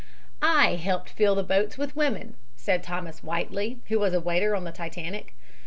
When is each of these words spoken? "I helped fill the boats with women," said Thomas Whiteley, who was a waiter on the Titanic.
"I 0.41 0.77
helped 0.77 1.09
fill 1.11 1.35
the 1.35 1.43
boats 1.43 1.77
with 1.77 1.95
women," 1.95 2.33
said 2.55 2.81
Thomas 2.81 3.19
Whiteley, 3.21 3.81
who 3.89 3.99
was 3.99 4.15
a 4.15 4.19
waiter 4.19 4.55
on 4.55 4.63
the 4.63 4.71
Titanic. 4.71 5.35